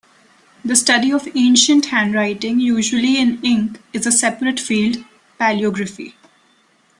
[0.65, 4.97] The study of ancient handwriting, usually in ink, is a separate field,
[5.39, 6.15] palaeography.